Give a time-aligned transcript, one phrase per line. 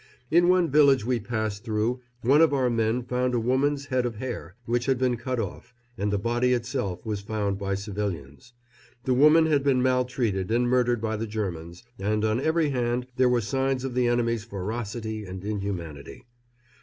[0.31, 4.15] In one village we passed through one of our men found a woman's head of
[4.15, 8.53] hair, which had been cut off, and the body itself was found by civilians.
[9.03, 13.29] The woman had been maltreated and murdered by the Germans, and on every hand there
[13.29, 16.25] were signs of the enemy's ferocity and inhumanity.